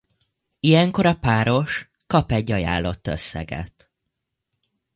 Ilyenkor 0.59 1.05
a 1.05 1.15
páros 1.15 1.91
kap 2.07 2.31
egy 2.31 2.51
ajánlott 2.51 3.07
összeget. 3.07 3.91